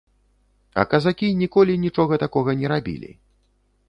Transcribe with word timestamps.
А 0.83 0.85
казакі 0.93 1.29
ніколі 1.41 1.75
нічога 1.83 2.19
такога 2.23 2.51
не 2.63 2.67
рабілі. 2.73 3.11